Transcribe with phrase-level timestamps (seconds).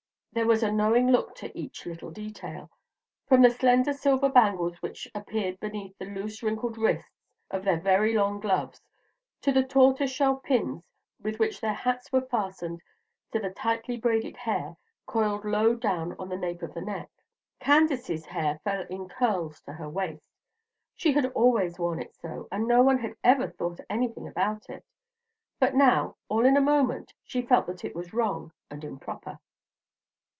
[0.33, 2.71] There was a knowing look to each little detail,
[3.27, 8.13] from the slender silver bangles which appeared beneath the loose wrinkled wrists of their very
[8.13, 8.81] long gloves
[9.41, 10.87] to the tortoise shell pins
[11.21, 12.81] with which their hats were fastened
[13.33, 17.11] to the tightly braided hair coiled low down on the nape of the neck.
[17.59, 20.31] Candace's hair fell in curls to her waist.
[20.95, 24.85] She had always worn it so, and no one had ever thought anything about it;
[25.59, 29.37] but now, all in a moment, she felt that it was wrong and improper.